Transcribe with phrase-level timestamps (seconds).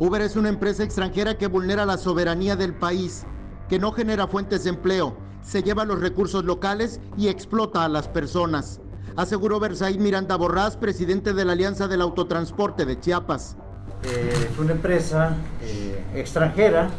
[0.00, 3.24] Uber es una empresa extranjera que vulnera la soberanía del país,
[3.68, 8.06] que no genera fuentes de empleo, se lleva los recursos locales y explota a las
[8.06, 8.80] personas,
[9.16, 13.56] aseguró Versailles Miranda Borrás, presidente de la Alianza del Autotransporte de Chiapas.
[14.04, 16.90] Eh, es una empresa eh, extranjera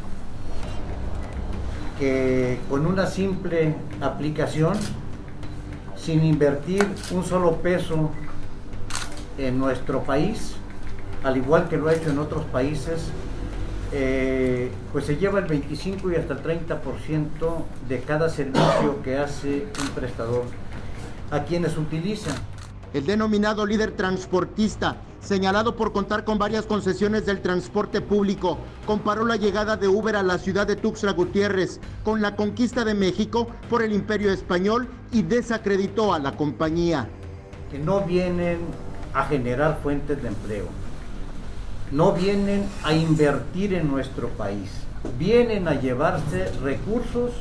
[1.98, 4.74] que con una simple aplicación,
[5.96, 8.10] sin invertir un solo peso
[9.38, 10.56] en nuestro país,
[11.24, 13.10] al igual que lo ha hecho en otros países,
[13.92, 19.68] eh, pues se lleva el 25 y hasta el 30% de cada servicio que hace
[19.82, 20.44] un prestador
[21.32, 22.36] a quienes utilizan.
[22.94, 29.36] El denominado líder transportista, señalado por contar con varias concesiones del transporte público, comparó la
[29.36, 33.84] llegada de Uber a la ciudad de Tuxtla Gutiérrez con la conquista de México por
[33.84, 37.08] el imperio español y desacreditó a la compañía.
[37.70, 38.60] Que no vienen
[39.14, 40.66] a generar fuentes de empleo,
[41.92, 44.70] no vienen a invertir en nuestro país,
[45.18, 47.32] vienen a llevarse recursos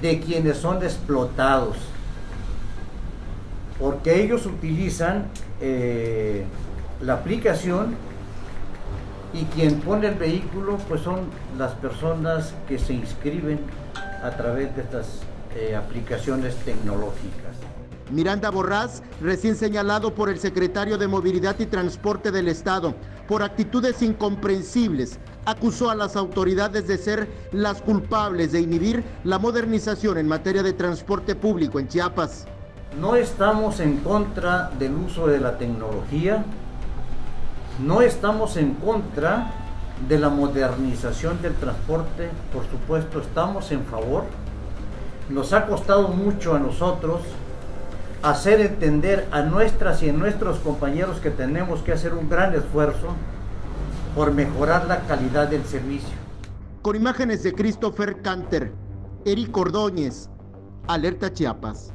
[0.00, 1.76] de quienes son explotados,
[3.78, 5.26] porque ellos utilizan
[5.60, 6.44] eh,
[7.00, 7.96] la aplicación
[9.32, 11.20] y quien pone el vehículo pues son
[11.58, 13.60] las personas que se inscriben
[14.22, 15.20] a través de estas
[15.54, 17.56] eh, aplicaciones tecnológicas.
[18.10, 22.94] Miranda Borrás, recién señalado por el secretario de Movilidad y Transporte del Estado
[23.28, 30.16] por actitudes incomprensibles, acusó a las autoridades de ser las culpables de inhibir la modernización
[30.16, 32.46] en materia de transporte público en Chiapas.
[32.98, 36.42] No estamos en contra del uso de la tecnología,
[37.84, 39.52] no estamos en contra
[40.08, 44.24] de la modernización del transporte, por supuesto estamos en favor.
[45.28, 47.20] Nos ha costado mucho a nosotros
[48.22, 53.14] hacer entender a nuestras y a nuestros compañeros que tenemos que hacer un gran esfuerzo
[54.14, 56.16] por mejorar la calidad del servicio.
[56.82, 58.72] Con imágenes de Christopher Canter,
[59.24, 60.28] Eric Ordóñez,
[60.86, 61.92] Alerta Chiapas.